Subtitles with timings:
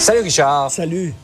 [0.00, 0.70] Salut Richard.
[0.70, 1.14] Salut.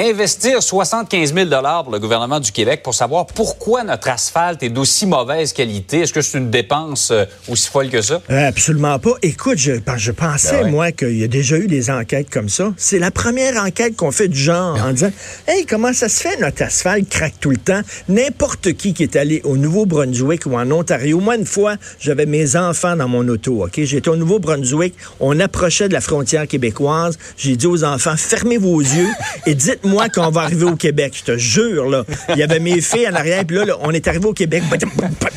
[0.00, 1.48] Investir 75 000
[1.82, 6.02] pour le gouvernement du Québec pour savoir pourquoi notre asphalte est d'aussi mauvaise qualité.
[6.02, 8.22] Est-ce que c'est une dépense euh, aussi folle que ça?
[8.30, 9.14] Euh, absolument pas.
[9.22, 10.70] Écoute, je, je pensais, Ben ouais.
[10.70, 12.72] moi, qu'il y a déjà eu des enquêtes comme ça.
[12.76, 15.10] C'est la première enquête qu'on fait du genre en disant
[15.48, 17.80] Hey, comment ça se fait, notre asphalte craque tout le temps?
[18.08, 21.18] N'importe qui qui est allé au Nouveau-Brunswick ou en Ontario.
[21.18, 23.80] Moi, une fois, j'avais mes enfants dans mon auto, OK?
[23.82, 24.94] J'étais au Nouveau-Brunswick.
[25.18, 27.18] On approchait de la frontière québécoise.
[27.36, 29.08] J'ai dit aux enfants, fermez vos yeux
[29.44, 31.14] et dites-moi qu'on va arriver au Québec.
[31.16, 32.04] Je te jure, là.
[32.30, 34.62] Il y avait mes filles en arrière, puis là, là, on est arrivé au Québec.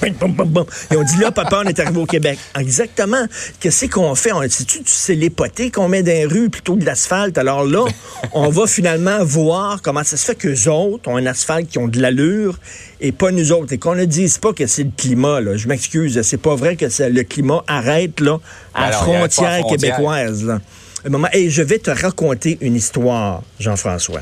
[0.04, 2.40] Et on dit, là, papa, on est arrivé au Québec.
[2.60, 3.26] Exactement.
[3.60, 4.32] Qu'est-ce qu'on fait?
[4.32, 7.38] On dit, tu c'est les potés qu'on met dans les rues plutôt que de l'asphalte?
[7.38, 7.86] Alors là,
[8.34, 11.88] on va finalement voir comment ça se fait qu'eux autres ont un asphalte qui ont
[11.88, 12.58] de l'allure
[12.99, 13.74] et pas nous autres.
[13.74, 15.58] Et qu'on ne dise pas que c'est le climat, là.
[15.58, 16.22] Je m'excuse.
[16.22, 18.40] C'est pas vrai que le climat arrête, là,
[18.74, 19.66] à la frontière la frontière.
[19.68, 20.60] québécoise, là.
[21.05, 21.30] Un moment.
[21.34, 24.21] Et je vais te raconter une histoire, Jean-François.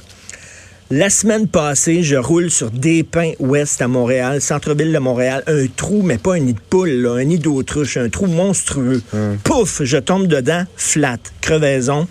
[0.91, 5.67] La semaine passée, je roule sur des pins ouest à Montréal, centre-ville de Montréal, un
[5.67, 9.03] trou, mais pas un nid de poule, là, un nid d'autruche, un trou monstrueux.
[9.43, 12.07] Pouf, je tombe dedans, flat, crevaison.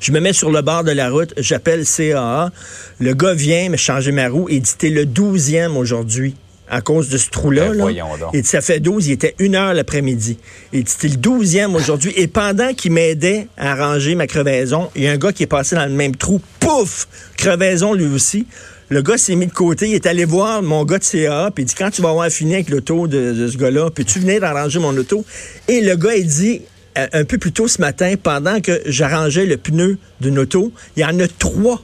[0.00, 2.50] Je me mets sur le bord de la route, j'appelle CAA.
[2.98, 6.34] Le gars vient me changer ma roue et dit T'es le 12e aujourd'hui
[6.68, 7.68] à cause de ce trou-là.
[7.68, 8.30] Ben, là.
[8.32, 10.38] Et ça fait 12, il était une heure l'après-midi.
[10.72, 12.12] Et c'était le 12e aujourd'hui.
[12.16, 15.48] Et pendant qu'il m'aidait à arranger ma crevaison, il y a un gars qui est
[15.48, 16.40] passé dans le même trou.
[16.60, 17.08] Pouf!
[17.36, 18.46] Crevaison lui aussi.
[18.88, 21.64] Le gars s'est mis de côté, il est allé voir mon gars de CA, puis
[21.64, 24.40] il dit quand tu vas avoir fini avec l'auto de, de ce gars-là, peux-tu venir
[24.40, 25.24] d'arranger mon auto?
[25.66, 26.62] Et le gars, il dit
[26.96, 31.00] euh, un peu plus tôt ce matin, pendant que j'arrangeais le pneu d'une auto, il
[31.00, 31.82] y en a trois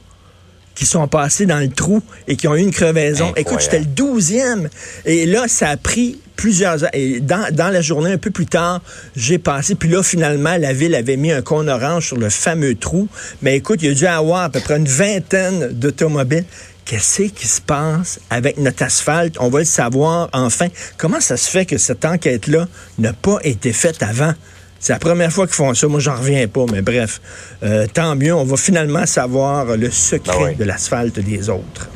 [0.75, 3.27] qui sont passés dans le trou et qui ont eu une crevaison.
[3.27, 3.39] Incroyable.
[3.39, 4.69] Écoute, j'étais le douzième.
[5.05, 6.89] Et là, ça a pris plusieurs heures.
[6.93, 8.81] Et dans, dans la journée, un peu plus tard,
[9.15, 9.75] j'ai passé.
[9.75, 13.07] Puis là, finalement, la ville avait mis un cône orange sur le fameux trou.
[13.41, 16.45] Mais écoute, il y a dû avoir à peu près une vingtaine d'automobiles.
[16.85, 19.35] Qu'est-ce qui se passe avec notre asphalte?
[19.39, 20.67] On va le savoir enfin.
[20.97, 22.67] Comment ça se fait que cette enquête-là
[22.99, 24.33] n'a pas été faite avant?
[24.83, 25.87] C'est la première fois qu'ils font ça.
[25.87, 27.21] Moi, j'en reviens pas, mais bref.
[27.63, 30.55] Euh, tant mieux, on va finalement savoir le secret Ben oui.
[30.55, 31.87] de l'asphalte des autres.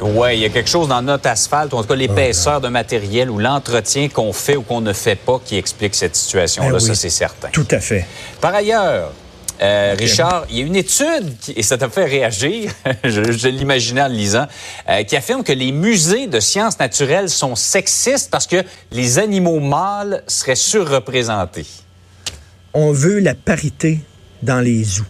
[0.00, 2.66] Oui, il y a quelque chose dans notre asphalte, ou en tout cas l'épaisseur de
[2.66, 6.80] matériel ou l'entretien qu'on fait ou qu'on ne fait pas qui explique cette situation-là, Ben
[6.80, 7.50] ça c'est certain.
[7.52, 8.04] Tout à fait.
[8.40, 9.12] Par ailleurs,
[9.62, 12.72] euh, Richard, il y a une étude, qui- et ça t'a fait réagir,
[13.04, 14.48] je, je l'imaginais en le lisant,
[14.88, 19.60] euh, qui affirme que les musées de sciences naturelles sont sexistes parce que les animaux
[19.60, 21.66] mâles seraient surreprésentés.
[22.74, 24.00] On veut la parité
[24.42, 25.04] dans les zoos.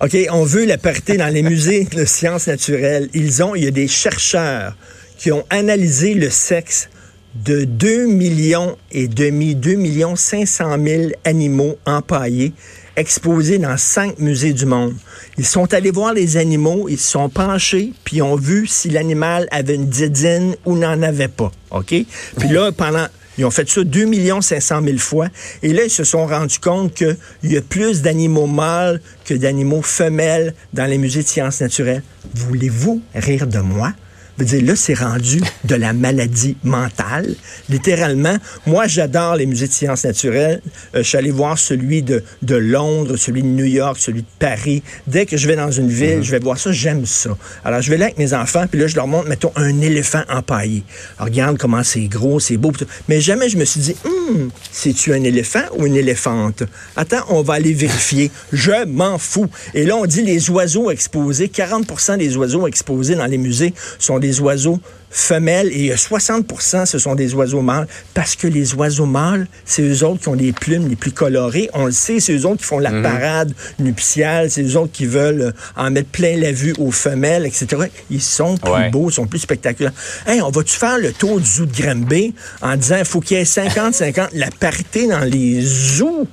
[0.00, 3.08] OK, on veut la parité dans les musées de sciences naturelles.
[3.14, 4.76] Ils ont, il y a des chercheurs
[5.16, 6.88] qui ont analysé le sexe
[7.34, 12.52] de 2 millions et demi, 2 millions 500 000 animaux empaillés
[12.96, 14.94] exposés dans cinq musées du monde.
[15.38, 19.46] Ils sont allés voir les animaux, ils se sont penchés, puis ont vu si l'animal
[19.50, 21.52] avait une didine ou n'en avait pas.
[21.70, 21.94] OK?
[22.38, 23.06] Puis là, pendant
[23.38, 25.28] ils ont fait ça 2 500 000 fois.
[25.62, 29.82] Et là, ils se sont rendus compte qu'il y a plus d'animaux mâles que d'animaux
[29.82, 32.02] femelles dans les musées de sciences naturelles.
[32.34, 33.92] Voulez-vous rire de moi?
[34.38, 37.34] Je veux dire, là, c'est rendu de la maladie mentale.
[37.70, 38.36] Littéralement,
[38.66, 40.60] moi, j'adore les musées de sciences naturelles.
[40.94, 44.28] Euh, je suis allé voir celui de, de Londres, celui de New York, celui de
[44.38, 44.82] Paris.
[45.06, 47.36] Dès que je vais dans une ville, je vais voir ça, j'aime ça.
[47.64, 50.22] Alors, je vais là avec mes enfants, puis là, je leur montre, mettons, un éléphant
[50.28, 50.82] empaillé.
[51.18, 52.72] Alors, regarde comment c'est gros, c'est beau.
[53.08, 56.62] Mais jamais je me suis dit, hum, c'est-tu un éléphant ou une éléphante?
[56.94, 58.30] Attends, on va aller vérifier.
[58.52, 59.48] Je m'en fous.
[59.72, 64.18] Et là, on dit les oiseaux exposés, 40% des oiseaux exposés dans les musées sont
[64.18, 66.46] des oiseaux femelles et euh, 60
[66.86, 70.34] ce sont des oiseaux mâles parce que les oiseaux mâles, c'est eux autres qui ont
[70.34, 71.70] les plumes les plus colorées.
[71.74, 75.06] On le sait, c'est eux autres qui font la parade nuptiale, c'est eux autres qui
[75.06, 77.66] veulent euh, en mettre plein la vue aux femelles, etc.
[78.10, 78.90] Ils sont plus Ouais.
[78.90, 79.92] beaux, ils sont plus spectaculaires.
[80.26, 83.38] Hey, on va-tu faire le tour du zoo de Granby en disant il faut qu'il
[83.38, 86.26] y ait 50-50 la parité dans les zoos?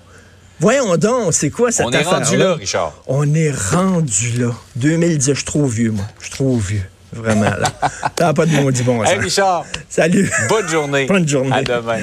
[0.60, 2.94] Voyons donc, c'est quoi cette On est rendu là, Richard.
[3.08, 4.52] On est rendu là.
[4.78, 6.06] 2010, je suis trop vieux, moi.
[6.20, 6.84] Je suis trop vieux.
[7.14, 7.70] Vraiment, là.
[8.16, 9.24] T'as pas de maudit bon Hey, sens.
[9.24, 10.30] Richard, Salut.
[10.50, 11.06] bonne journée.
[11.06, 11.52] Bonne journée.
[11.54, 12.00] À demain.